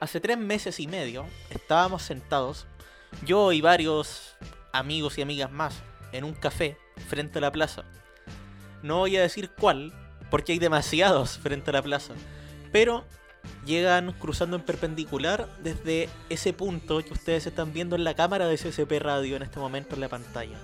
Hace 0.00 0.20
tres 0.20 0.38
meses 0.38 0.80
y 0.80 0.86
medio 0.86 1.26
estábamos 1.50 2.02
sentados, 2.02 2.66
yo 3.24 3.52
y 3.52 3.60
varios 3.60 4.36
amigos 4.72 5.18
y 5.18 5.22
amigas 5.22 5.50
más, 5.50 5.82
en 6.12 6.24
un 6.24 6.34
café 6.34 6.76
frente 7.08 7.38
a 7.38 7.42
la 7.42 7.52
plaza. 7.52 7.84
No 8.82 8.98
voy 8.98 9.16
a 9.16 9.22
decir 9.22 9.50
cuál, 9.50 9.92
porque 10.30 10.52
hay 10.52 10.58
demasiados 10.58 11.38
frente 11.42 11.70
a 11.70 11.74
la 11.74 11.82
plaza. 11.82 12.14
Pero 12.72 13.04
llegan 13.64 14.12
cruzando 14.12 14.56
en 14.56 14.62
perpendicular 14.62 15.48
desde 15.62 16.08
ese 16.28 16.52
punto 16.52 17.02
que 17.02 17.12
ustedes 17.12 17.46
están 17.46 17.72
viendo 17.72 17.96
en 17.96 18.04
la 18.04 18.14
cámara 18.14 18.46
de 18.46 18.58
CCP 18.58 19.00
Radio 19.00 19.36
en 19.36 19.42
este 19.42 19.60
momento 19.60 19.94
en 19.94 20.00
la 20.00 20.08
pantalla. 20.08 20.58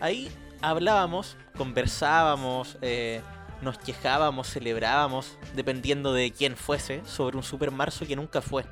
Ahí 0.00 0.30
hablábamos, 0.60 1.36
conversábamos, 1.56 2.76
eh, 2.82 3.22
nos 3.62 3.78
quejábamos, 3.78 4.50
celebrábamos, 4.50 5.38
dependiendo 5.54 6.12
de 6.12 6.32
quién 6.32 6.56
fuese, 6.56 7.02
sobre 7.06 7.36
un 7.36 7.42
super 7.42 7.70
marzo 7.70 8.06
que 8.06 8.16
nunca 8.16 8.42
fue. 8.42 8.64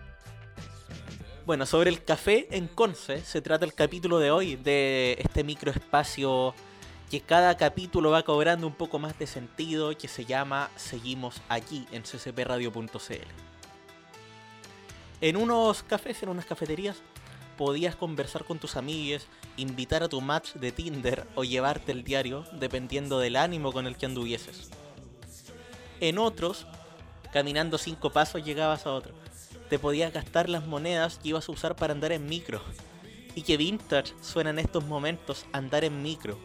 Bueno, 1.46 1.64
sobre 1.66 1.90
el 1.90 2.04
café 2.04 2.48
en 2.50 2.68
Conce 2.68 3.22
se 3.22 3.40
trata 3.40 3.64
el 3.64 3.74
capítulo 3.74 4.18
de 4.18 4.30
hoy 4.30 4.56
de 4.56 5.16
este 5.18 5.42
microespacio 5.42 6.54
que 7.10 7.20
cada 7.20 7.56
capítulo 7.56 8.10
va 8.10 8.22
cobrando 8.22 8.66
un 8.66 8.74
poco 8.74 8.98
más 8.98 9.18
de 9.18 9.26
sentido 9.26 9.96
que 9.96 10.06
se 10.06 10.24
llama 10.24 10.70
Seguimos 10.76 11.42
aquí 11.48 11.86
en 11.90 12.02
ccpradio.cl. 12.02 13.26
En 15.20 15.36
unos 15.36 15.82
cafés, 15.82 16.22
en 16.22 16.28
unas 16.28 16.46
cafeterías, 16.46 17.02
podías 17.58 17.96
conversar 17.96 18.44
con 18.44 18.58
tus 18.58 18.76
amigues, 18.76 19.26
invitar 19.56 20.02
a 20.02 20.08
tu 20.08 20.20
match 20.20 20.54
de 20.54 20.72
Tinder 20.72 21.26
o 21.34 21.44
llevarte 21.44 21.92
el 21.92 22.04
diario, 22.04 22.44
dependiendo 22.52 23.18
del 23.18 23.36
ánimo 23.36 23.72
con 23.72 23.86
el 23.86 23.96
que 23.96 24.06
anduvieses. 24.06 24.70
En 26.00 26.18
otros, 26.18 26.66
caminando 27.32 27.78
cinco 27.78 28.10
pasos 28.10 28.44
llegabas 28.44 28.86
a 28.86 28.92
otro. 28.92 29.12
Te 29.68 29.78
podías 29.78 30.12
gastar 30.12 30.48
las 30.48 30.66
monedas 30.66 31.18
que 31.18 31.28
ibas 31.28 31.48
a 31.48 31.52
usar 31.52 31.76
para 31.76 31.92
andar 31.92 32.12
en 32.12 32.26
micro. 32.26 32.60
Y 33.34 33.42
que 33.42 33.56
vintage 33.56 34.14
suena 34.20 34.50
en 34.50 34.58
estos 34.58 34.84
momentos 34.84 35.46
andar 35.52 35.84
en 35.84 36.02
micro 36.02 36.36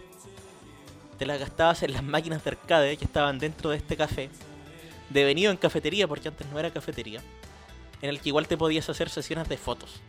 te 1.17 1.25
las 1.25 1.39
gastabas 1.39 1.83
en 1.83 1.93
las 1.93 2.03
máquinas 2.03 2.43
de 2.43 2.51
arcade 2.51 2.97
que 2.97 3.05
estaban 3.05 3.39
dentro 3.39 3.69
de 3.69 3.77
este 3.77 3.95
café, 3.95 4.29
devenido 5.09 5.51
en 5.51 5.57
cafetería 5.57 6.07
porque 6.07 6.27
antes 6.27 6.47
no 6.47 6.59
era 6.59 6.71
cafetería, 6.71 7.21
en 8.01 8.09
el 8.09 8.19
que 8.19 8.29
igual 8.29 8.47
te 8.47 8.57
podías 8.57 8.89
hacer 8.89 9.09
sesiones 9.09 9.47
de 9.47 9.57
fotos. 9.57 10.01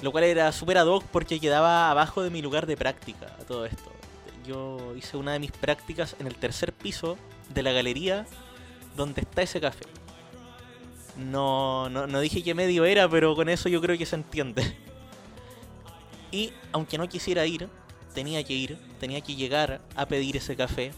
Lo 0.00 0.12
cual 0.12 0.24
era 0.24 0.52
super 0.52 0.78
ad 0.78 0.86
hoc 0.86 1.04
porque 1.04 1.40
quedaba 1.40 1.90
abajo 1.90 2.22
de 2.22 2.30
mi 2.30 2.40
lugar 2.40 2.66
de 2.66 2.76
práctica 2.76 3.36
a 3.40 3.44
todo 3.44 3.66
esto. 3.66 3.92
Yo 4.46 4.94
hice 4.96 5.16
una 5.16 5.32
de 5.32 5.40
mis 5.40 5.52
prácticas 5.52 6.16
en 6.18 6.26
el 6.26 6.36
tercer 6.36 6.72
piso 6.72 7.18
de 7.48 7.62
la 7.62 7.72
galería 7.72 8.26
donde 8.96 9.22
está 9.22 9.42
ese 9.42 9.60
café. 9.60 9.84
No, 11.16 11.88
no, 11.88 12.06
no 12.06 12.20
dije 12.20 12.42
qué 12.42 12.54
medio 12.54 12.84
era, 12.84 13.08
pero 13.08 13.34
con 13.34 13.48
eso 13.48 13.68
yo 13.68 13.80
creo 13.80 13.98
que 13.98 14.06
se 14.06 14.16
entiende. 14.16 14.76
Y 16.30 16.52
aunque 16.72 16.98
no 16.98 17.08
quisiera 17.08 17.46
ir, 17.46 17.70
tenía 18.12 18.44
que 18.44 18.52
ir, 18.52 18.78
tenía 19.00 19.22
que 19.22 19.34
llegar 19.34 19.80
a 19.96 20.06
pedir 20.06 20.36
ese 20.36 20.56
café 20.56 20.92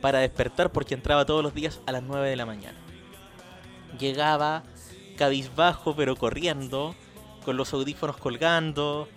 para 0.00 0.20
despertar 0.20 0.70
porque 0.70 0.94
entraba 0.94 1.26
todos 1.26 1.42
los 1.42 1.52
días 1.52 1.80
a 1.84 1.90
las 1.90 2.04
9 2.04 2.30
de 2.30 2.36
la 2.36 2.46
mañana. 2.46 2.78
Llegaba 3.98 4.62
cabizbajo 5.16 5.96
pero 5.96 6.14
corriendo, 6.14 6.94
con 7.44 7.56
los 7.56 7.72
audífonos 7.72 8.16
colgando 8.18 9.08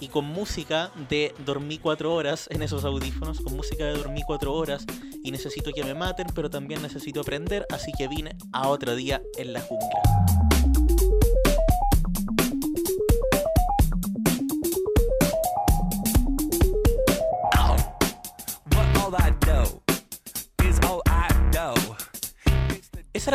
y 0.00 0.08
con 0.08 0.24
música 0.24 0.90
de 1.08 1.34
dormí 1.44 1.78
cuatro 1.78 2.14
horas 2.14 2.48
en 2.50 2.62
esos 2.62 2.84
audífonos, 2.84 3.40
con 3.40 3.56
música 3.56 3.84
de 3.84 3.96
dormí 3.96 4.22
cuatro 4.26 4.54
horas 4.54 4.84
y 5.22 5.30
necesito 5.30 5.72
que 5.72 5.84
me 5.84 5.94
maten 5.94 6.26
pero 6.34 6.50
también 6.50 6.82
necesito 6.82 7.20
aprender, 7.20 7.66
así 7.70 7.92
que 7.96 8.08
vine 8.08 8.36
a 8.52 8.68
otro 8.68 8.94
día 8.94 9.22
en 9.38 9.52
la 9.52 9.60
jungla. 9.60 10.15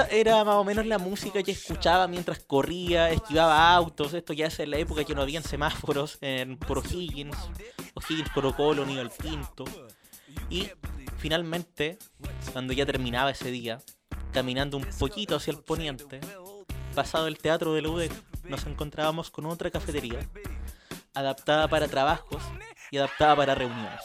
Era, 0.10 0.46
más 0.46 0.56
o 0.56 0.64
menos 0.64 0.86
la 0.86 0.98
música 0.98 1.44
que 1.44 1.52
escuchaba 1.52 2.08
mientras 2.08 2.40
corría, 2.40 3.10
esquivaba 3.10 3.74
autos. 3.74 4.14
Esto 4.14 4.32
ya 4.32 4.48
es 4.48 4.58
en 4.60 4.72
la 4.72 4.78
época 4.78 5.04
que 5.04 5.14
no 5.14 5.22
habían 5.22 5.44
semáforos 5.44 6.18
en, 6.22 6.58
por 6.58 6.78
O'Higgins, 6.78 7.36
O'Higgins, 7.96 8.30
Colo 8.30 8.56
Colo, 8.56 8.86
ni 8.86 8.98
al 8.98 9.12
Pinto. 9.12 9.66
Y 10.50 10.70
finalmente, 11.18 11.98
cuando 12.54 12.72
ya 12.72 12.86
terminaba 12.86 13.32
ese 13.32 13.52
día, 13.52 13.80
caminando 14.32 14.78
un 14.78 14.86
poquito 14.98 15.36
hacia 15.36 15.52
el 15.52 15.60
poniente, 15.60 16.22
pasado 16.96 17.28
el 17.28 17.38
teatro 17.38 17.74
de 17.74 17.82
la 17.82 17.90
UDEC, 17.90 18.14
nos 18.46 18.66
encontrábamos 18.66 19.30
con 19.30 19.46
otra 19.46 19.72
cafetería, 19.72 20.20
adaptada 21.14 21.68
para 21.68 21.90
trabajos 21.90 22.42
y 22.92 22.98
adaptada 22.98 23.36
para 23.36 23.56
reuniones. 23.56 24.02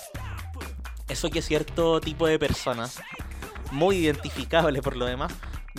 Eso 1.08 1.30
que 1.30 1.42
cierto 1.42 2.00
tipo 2.00 2.26
de 2.26 2.40
personas, 2.40 3.00
muy 3.70 3.98
identificable 3.98 4.82
por 4.82 4.96
lo 4.96 5.06
demás, 5.06 5.32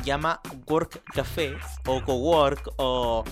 llama 0.03 0.41
Work 0.67 1.03
Café 1.13 1.57
o 1.85 2.03
Cowork 2.03 2.73
o, 2.77 3.23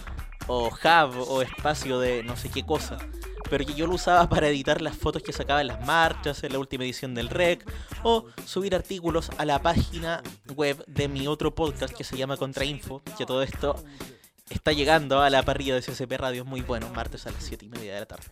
o 0.47 0.67
Hub 0.67 1.29
o 1.29 1.41
espacio 1.41 1.99
de 1.99 2.23
no 2.23 2.35
sé 2.35 2.49
qué 2.49 2.65
cosa. 2.65 2.97
Pero 3.49 3.65
que 3.65 3.75
yo 3.75 3.85
lo 3.85 3.93
usaba 3.93 4.27
para 4.27 4.47
editar 4.47 4.81
las 4.81 4.97
fotos 4.97 5.21
que 5.21 5.31
sacaba 5.31 5.61
en 5.61 5.67
las 5.67 5.85
marchas, 5.85 6.43
en 6.43 6.53
la 6.53 6.59
última 6.59 6.83
edición 6.83 7.13
del 7.13 7.29
REC, 7.29 7.63
o 8.03 8.25
subir 8.43 8.73
artículos 8.73 9.29
a 9.37 9.45
la 9.45 9.61
página 9.61 10.23
web 10.55 10.83
de 10.87 11.07
mi 11.07 11.27
otro 11.27 11.53
podcast 11.53 11.93
que 11.93 12.03
se 12.03 12.17
llama 12.17 12.37
Contrainfo, 12.37 13.03
que 13.17 13.25
todo 13.25 13.43
esto 13.43 13.75
está 14.49 14.71
llegando 14.71 15.21
a 15.21 15.29
la 15.29 15.43
parrilla 15.43 15.75
de 15.75 15.81
CCP 15.81 16.11
Radio, 16.13 16.43
es 16.43 16.47
muy 16.47 16.61
bueno, 16.61 16.89
martes 16.89 17.27
a 17.27 17.31
las 17.31 17.43
7 17.43 17.65
y 17.65 17.69
media 17.69 17.93
de 17.93 17.99
la 17.99 18.05
tarde. 18.05 18.25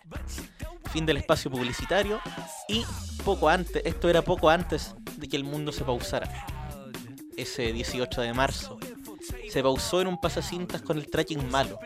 Fin 0.92 1.06
del 1.06 1.16
espacio 1.16 1.50
publicitario 1.50 2.20
y 2.68 2.84
poco 3.24 3.48
antes, 3.48 3.82
esto 3.84 4.08
era 4.08 4.22
poco 4.22 4.50
antes 4.50 4.94
de 5.16 5.28
que 5.28 5.36
el 5.36 5.44
mundo 5.44 5.72
se 5.72 5.84
pausara 5.84 6.53
ese 7.36 7.72
18 7.72 8.20
de 8.20 8.34
marzo. 8.34 8.78
Se 9.50 9.62
pausó 9.62 10.00
en 10.00 10.08
un 10.08 10.20
pasacintas 10.20 10.82
con 10.82 10.98
el 10.98 11.10
tracking 11.10 11.50
malo. 11.50 11.78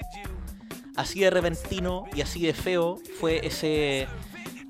Así 0.96 1.20
de 1.20 1.30
repentino 1.30 2.04
y 2.14 2.22
así 2.22 2.44
de 2.44 2.54
feo 2.54 2.98
fue 3.20 3.46
ese 3.46 4.08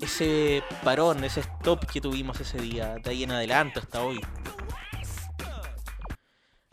ese 0.01 0.63
parón, 0.83 1.23
ese 1.23 1.41
stop 1.41 1.85
que 1.85 1.99
tuvimos 1.99 2.39
ese 2.39 2.57
día, 2.59 2.95
de 3.03 3.09
ahí 3.09 3.23
en 3.23 3.31
adelante 3.31 3.79
hasta 3.79 4.01
hoy. 4.01 4.21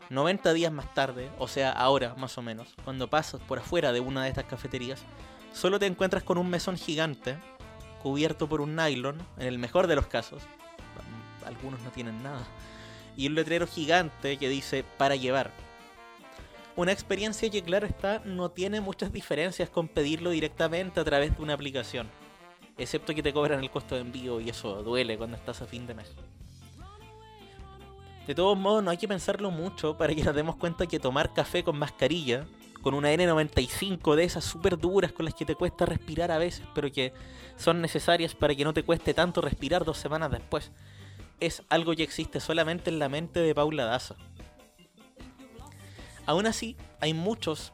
90 0.09 0.53
días 0.53 0.71
más 0.71 0.93
tarde, 0.93 1.29
o 1.37 1.49
sea, 1.49 1.71
ahora 1.71 2.15
más 2.15 2.37
o 2.37 2.41
menos, 2.41 2.73
cuando 2.85 3.09
pasas 3.09 3.41
por 3.41 3.59
afuera 3.59 3.91
de 3.91 3.99
una 3.99 4.23
de 4.23 4.29
estas 4.29 4.45
cafeterías, 4.45 5.01
solo 5.51 5.79
te 5.79 5.85
encuentras 5.85 6.23
con 6.23 6.37
un 6.37 6.49
mesón 6.49 6.77
gigante, 6.77 7.37
cubierto 8.01 8.47
por 8.47 8.61
un 8.61 8.77
nylon, 8.77 9.17
en 9.37 9.47
el 9.47 9.59
mejor 9.59 9.87
de 9.87 9.95
los 9.95 10.07
casos. 10.07 10.43
Algunos 11.45 11.81
no 11.81 11.91
tienen 11.91 12.23
nada 12.23 12.45
y 13.17 13.27
un 13.27 13.35
letrero 13.35 13.67
gigante 13.67 14.37
que 14.37 14.47
dice 14.47 14.85
para 14.97 15.15
llevar. 15.15 15.51
Una 16.77 16.91
experiencia 16.91 17.49
que 17.49 17.63
claro 17.63 17.87
está 17.87 18.21
no 18.23 18.51
tiene 18.51 18.79
muchas 18.79 19.11
diferencias 19.11 19.69
con 19.69 19.87
pedirlo 19.87 20.29
directamente 20.29 20.99
a 20.99 21.03
través 21.03 21.35
de 21.35 21.41
una 21.41 21.55
aplicación, 21.55 22.07
excepto 22.77 23.15
que 23.15 23.23
te 23.23 23.33
cobran 23.33 23.61
el 23.61 23.71
costo 23.71 23.95
de 23.95 24.01
envío 24.01 24.39
y 24.39 24.49
eso 24.49 24.83
duele 24.83 25.17
cuando 25.17 25.35
estás 25.35 25.61
a 25.63 25.65
fin 25.65 25.87
de 25.87 25.95
mes. 25.95 26.13
De 28.27 28.35
todos 28.35 28.57
modos, 28.57 28.83
no 28.83 28.91
hay 28.91 28.97
que 28.97 29.07
pensarlo 29.07 29.49
mucho 29.49 29.97
para 29.97 30.13
que 30.13 30.23
nos 30.23 30.35
demos 30.35 30.57
cuenta 30.57 30.85
que 30.85 30.99
tomar 30.99 31.33
café 31.33 31.63
con 31.63 31.79
mascarilla, 31.79 32.45
con 32.83 32.93
una 32.93 33.11
N95 33.11 34.15
de 34.15 34.25
esas 34.25 34.43
súper 34.43 34.77
duras 34.77 35.11
con 35.11 35.25
las 35.25 35.33
que 35.33 35.45
te 35.45 35.55
cuesta 35.55 35.85
respirar 35.85 36.29
a 36.29 36.37
veces, 36.37 36.63
pero 36.75 36.91
que 36.91 37.13
son 37.55 37.81
necesarias 37.81 38.35
para 38.35 38.53
que 38.53 38.63
no 38.63 38.73
te 38.73 38.83
cueste 38.83 39.13
tanto 39.13 39.41
respirar 39.41 39.83
dos 39.83 39.97
semanas 39.97 40.29
después, 40.29 40.71
es 41.39 41.63
algo 41.69 41.95
que 41.95 42.03
existe 42.03 42.39
solamente 42.39 42.89
en 42.89 42.99
la 42.99 43.09
mente 43.09 43.39
de 43.39 43.55
Paula 43.55 43.85
Daza. 43.85 44.15
Aún 46.25 46.45
así, 46.45 46.75
hay 46.99 47.13
muchos 47.13 47.73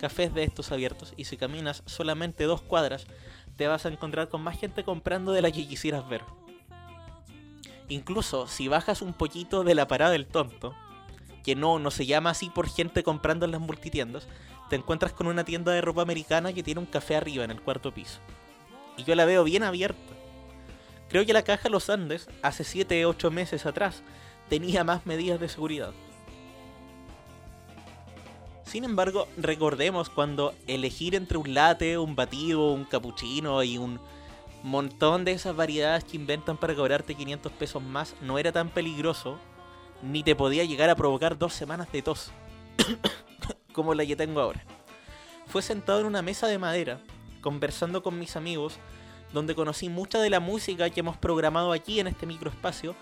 cafés 0.00 0.32
de 0.32 0.44
estos 0.44 0.72
abiertos 0.72 1.14
y 1.16 1.24
si 1.24 1.36
caminas 1.36 1.82
solamente 1.86 2.44
dos 2.44 2.62
cuadras, 2.62 3.06
te 3.56 3.66
vas 3.66 3.86
a 3.86 3.88
encontrar 3.88 4.28
con 4.28 4.42
más 4.42 4.58
gente 4.58 4.84
comprando 4.84 5.32
de 5.32 5.42
la 5.42 5.50
que 5.50 5.66
quisieras 5.66 6.08
ver. 6.08 6.22
Incluso 7.88 8.46
si 8.46 8.68
bajas 8.68 9.02
un 9.02 9.12
poquito 9.12 9.64
de 9.64 9.74
la 9.74 9.88
parada 9.88 10.12
del 10.12 10.26
tonto, 10.26 10.74
que 11.44 11.54
no, 11.54 11.78
no 11.78 11.90
se 11.90 12.06
llama 12.06 12.30
así 12.30 12.50
por 12.50 12.68
gente 12.68 13.02
comprando 13.02 13.44
en 13.46 13.52
las 13.52 13.60
multitiendas, 13.60 14.26
te 14.68 14.76
encuentras 14.76 15.12
con 15.12 15.28
una 15.28 15.44
tienda 15.44 15.72
de 15.72 15.80
ropa 15.80 16.02
americana 16.02 16.52
que 16.52 16.62
tiene 16.62 16.80
un 16.80 16.86
café 16.86 17.16
arriba 17.16 17.44
en 17.44 17.52
el 17.52 17.62
cuarto 17.62 17.92
piso. 17.94 18.20
Y 18.96 19.04
yo 19.04 19.14
la 19.14 19.24
veo 19.24 19.44
bien 19.44 19.62
abierta. 19.62 20.15
Creo 21.08 21.24
que 21.24 21.32
la 21.32 21.42
caja 21.42 21.68
Los 21.68 21.88
Andes, 21.88 22.28
hace 22.42 22.64
7-8 22.64 23.30
meses 23.30 23.66
atrás, 23.66 24.02
tenía 24.48 24.84
más 24.84 25.06
medidas 25.06 25.40
de 25.40 25.48
seguridad. 25.48 25.92
Sin 28.64 28.82
embargo, 28.84 29.28
recordemos 29.36 30.10
cuando 30.10 30.52
elegir 30.66 31.14
entre 31.14 31.38
un 31.38 31.54
latte, 31.54 31.98
un 31.98 32.16
batido, 32.16 32.72
un 32.72 32.84
cappuccino 32.84 33.62
y 33.62 33.78
un 33.78 34.00
montón 34.64 35.24
de 35.24 35.32
esas 35.32 35.54
variedades 35.54 36.02
que 36.02 36.16
inventan 36.16 36.56
para 36.56 36.74
cobrarte 36.74 37.14
500 37.14 37.52
pesos 37.52 37.82
más 37.82 38.16
no 38.20 38.38
era 38.38 38.50
tan 38.50 38.68
peligroso, 38.68 39.38
ni 40.02 40.24
te 40.24 40.34
podía 40.34 40.64
llegar 40.64 40.90
a 40.90 40.96
provocar 40.96 41.38
dos 41.38 41.52
semanas 41.52 41.90
de 41.92 42.02
tos, 42.02 42.32
como 43.72 43.94
la 43.94 44.04
que 44.04 44.16
tengo 44.16 44.40
ahora. 44.40 44.64
Fue 45.46 45.62
sentado 45.62 46.00
en 46.00 46.06
una 46.06 46.22
mesa 46.22 46.48
de 46.48 46.58
madera, 46.58 47.00
conversando 47.40 48.02
con 48.02 48.18
mis 48.18 48.34
amigos, 48.34 48.78
donde 49.32 49.54
conocí 49.54 49.88
mucha 49.88 50.20
de 50.20 50.30
la 50.30 50.40
música 50.40 50.90
que 50.90 51.00
hemos 51.00 51.16
programado 51.16 51.72
aquí 51.72 52.00
en 52.00 52.06
este 52.06 52.26
microespacio 52.26 52.94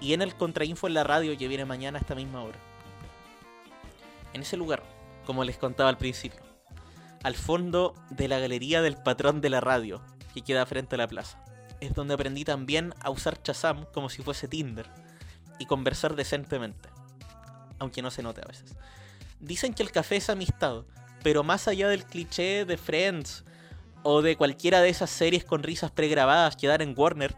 y 0.00 0.12
en 0.12 0.22
el 0.22 0.34
contrainfo 0.34 0.86
en 0.86 0.94
la 0.94 1.04
radio 1.04 1.36
que 1.38 1.48
viene 1.48 1.64
mañana 1.64 1.98
a 1.98 2.00
esta 2.00 2.14
misma 2.14 2.42
hora. 2.42 2.58
En 4.32 4.42
ese 4.42 4.56
lugar, 4.56 4.82
como 5.26 5.44
les 5.44 5.56
contaba 5.56 5.88
al 5.88 5.98
principio, 5.98 6.40
al 7.22 7.34
fondo 7.34 7.94
de 8.10 8.28
la 8.28 8.38
galería 8.38 8.82
del 8.82 8.96
patrón 8.96 9.40
de 9.40 9.50
la 9.50 9.60
radio, 9.60 10.02
que 10.34 10.42
queda 10.42 10.66
frente 10.66 10.96
a 10.96 10.98
la 10.98 11.08
plaza. 11.08 11.42
Es 11.80 11.94
donde 11.94 12.14
aprendí 12.14 12.44
también 12.44 12.94
a 13.00 13.10
usar 13.10 13.42
Chazam 13.42 13.86
como 13.92 14.08
si 14.08 14.22
fuese 14.22 14.48
Tinder 14.48 14.88
y 15.58 15.66
conversar 15.66 16.16
decentemente, 16.16 16.88
aunque 17.78 18.02
no 18.02 18.10
se 18.10 18.22
note 18.22 18.40
a 18.42 18.48
veces. 18.48 18.74
Dicen 19.40 19.74
que 19.74 19.82
el 19.82 19.90
café 19.90 20.16
es 20.16 20.30
amistad, 20.30 20.84
pero 21.22 21.44
más 21.44 21.68
allá 21.68 21.88
del 21.88 22.04
cliché 22.04 22.64
de 22.64 22.76
Friends 22.76 23.44
o 24.02 24.22
de 24.22 24.36
cualquiera 24.36 24.80
de 24.80 24.88
esas 24.88 25.10
series 25.10 25.44
con 25.44 25.62
risas 25.62 25.90
pregrabadas 25.90 26.56
que 26.56 26.66
dan 26.66 26.80
en 26.80 26.94
Warner, 26.96 27.34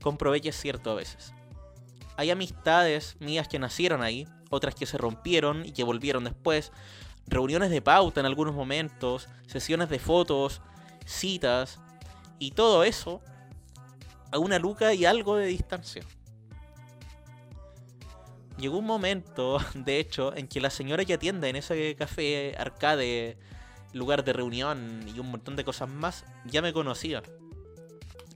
comprobé 0.00 0.40
cierto 0.52 0.90
a 0.90 0.94
veces. 0.94 1.32
Hay 2.16 2.30
amistades 2.30 3.16
mías 3.20 3.48
que 3.48 3.58
nacieron 3.58 4.02
ahí, 4.02 4.28
otras 4.50 4.74
que 4.74 4.86
se 4.86 4.98
rompieron 4.98 5.64
y 5.64 5.72
que 5.72 5.84
volvieron 5.84 6.24
después, 6.24 6.72
reuniones 7.26 7.70
de 7.70 7.80
pauta 7.80 8.20
en 8.20 8.26
algunos 8.26 8.54
momentos, 8.54 9.28
sesiones 9.46 9.88
de 9.88 9.98
fotos, 9.98 10.60
citas, 11.06 11.78
y 12.38 12.50
todo 12.50 12.84
eso 12.84 13.20
a 14.32 14.38
una 14.38 14.58
luca 14.58 14.92
y 14.94 15.04
algo 15.04 15.36
de 15.36 15.46
distancia. 15.46 16.02
Llegó 18.58 18.78
un 18.78 18.86
momento, 18.86 19.58
de 19.74 19.98
hecho, 19.98 20.34
en 20.36 20.48
que 20.48 20.60
la 20.60 20.70
señora 20.70 21.04
que 21.04 21.14
atiende 21.14 21.48
en 21.48 21.56
ese 21.56 21.94
café 21.96 22.54
arcade, 22.58 23.38
lugar 23.92 24.24
de 24.24 24.32
reunión 24.32 25.04
y 25.14 25.18
un 25.18 25.30
montón 25.30 25.56
de 25.56 25.64
cosas 25.64 25.88
más, 25.88 26.24
ya 26.44 26.62
me 26.62 26.72
conocía. 26.72 27.22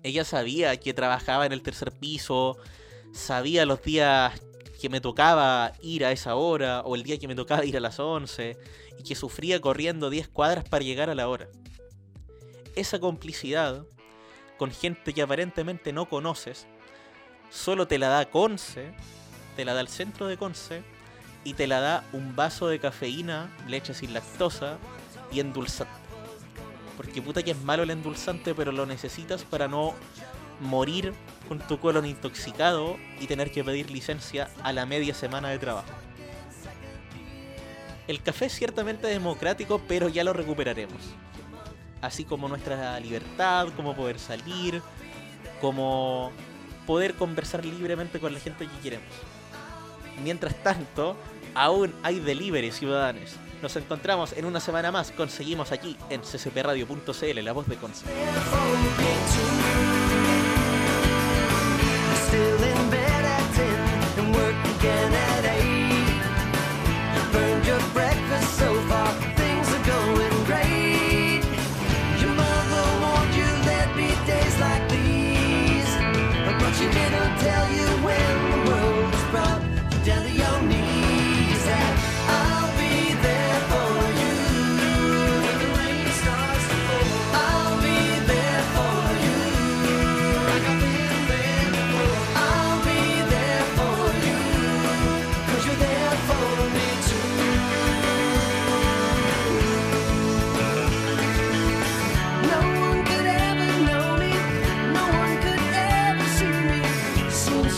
Ella 0.02 0.24
sabía 0.24 0.76
que 0.78 0.94
trabajaba 0.94 1.46
en 1.46 1.52
el 1.52 1.62
tercer 1.62 1.92
piso, 1.92 2.56
sabía 3.12 3.66
los 3.66 3.82
días 3.82 4.40
que 4.80 4.88
me 4.88 5.00
tocaba 5.00 5.72
ir 5.80 6.04
a 6.04 6.12
esa 6.12 6.36
hora 6.36 6.82
o 6.82 6.94
el 6.94 7.02
día 7.02 7.18
que 7.18 7.28
me 7.28 7.34
tocaba 7.34 7.64
ir 7.64 7.76
a 7.76 7.80
las 7.80 7.98
11 7.98 8.58
y 8.98 9.02
que 9.02 9.14
sufría 9.14 9.60
corriendo 9.60 10.10
10 10.10 10.28
cuadras 10.28 10.68
para 10.68 10.84
llegar 10.84 11.10
a 11.10 11.14
la 11.14 11.28
hora. 11.28 11.48
Esa 12.74 13.00
complicidad 13.00 13.86
con 14.58 14.70
gente 14.70 15.12
que 15.12 15.22
aparentemente 15.22 15.92
no 15.92 16.08
conoces, 16.08 16.66
solo 17.50 17.86
te 17.86 17.98
la 17.98 18.08
da 18.08 18.30
Conce, 18.30 18.94
te 19.56 19.64
la 19.64 19.74
da 19.74 19.80
el 19.80 19.88
centro 19.88 20.26
de 20.26 20.36
Conce 20.36 20.82
y 21.44 21.54
te 21.54 21.66
la 21.66 21.80
da 21.80 22.04
un 22.12 22.36
vaso 22.36 22.68
de 22.68 22.78
cafeína, 22.78 23.54
leche 23.66 23.94
sin 23.94 24.12
lactosa 24.12 24.78
y 25.32 25.40
endulzante. 25.40 25.92
Porque 26.96 27.20
puta 27.20 27.42
que 27.42 27.50
es 27.50 27.62
malo 27.62 27.82
el 27.82 27.90
endulzante, 27.90 28.54
pero 28.54 28.72
lo 28.72 28.86
necesitas 28.86 29.44
para 29.44 29.68
no 29.68 29.94
morir 30.60 31.12
con 31.48 31.58
tu 31.58 31.78
colon 31.78 32.06
intoxicado 32.06 32.96
y 33.20 33.26
tener 33.26 33.50
que 33.50 33.62
pedir 33.62 33.90
licencia 33.90 34.48
a 34.62 34.72
la 34.72 34.86
media 34.86 35.14
semana 35.14 35.50
de 35.50 35.58
trabajo. 35.58 35.88
El 38.08 38.22
café 38.22 38.46
es 38.46 38.54
ciertamente 38.54 39.08
democrático, 39.08 39.80
pero 39.86 40.08
ya 40.08 40.24
lo 40.24 40.32
recuperaremos. 40.32 41.00
Así 42.00 42.24
como 42.24 42.48
nuestra 42.48 42.98
libertad, 43.00 43.68
como 43.76 43.96
poder 43.96 44.18
salir, 44.18 44.80
como 45.60 46.30
poder 46.86 47.14
conversar 47.14 47.64
libremente 47.64 48.20
con 48.20 48.32
la 48.32 48.40
gente 48.40 48.66
que 48.66 48.78
queremos. 48.78 49.08
Mientras 50.22 50.54
tanto, 50.62 51.16
aún 51.56 51.92
hay 52.02 52.20
delivery, 52.20 52.70
ciudadanos. 52.70 53.36
Nos 53.62 53.74
encontramos 53.76 54.32
en 54.34 54.44
una 54.44 54.60
semana 54.60 54.92
más. 54.92 55.10
Conseguimos 55.10 55.72
aquí 55.72 55.96
en 56.10 56.20
ccpradio.cl, 56.20 57.44
la 57.44 57.52
voz 57.52 57.66
de 57.66 57.76
Conce. 57.76 58.04
Still 62.28 62.64
in 62.64 62.90
bed 62.90 63.24
at 63.24 63.54
10 63.54 64.18
and 64.18 64.36
work 64.36 64.54
again 64.78 65.14
at 65.14 65.25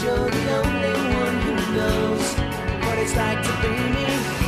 You're 0.01 0.15
the 0.15 0.57
only 0.59 0.93
one 1.13 1.41
who 1.41 1.75
knows 1.75 2.35
what 2.87 2.99
it's 2.99 3.17
like 3.17 3.43
to 3.43 3.53
be 3.63 3.69
me. 3.69 4.48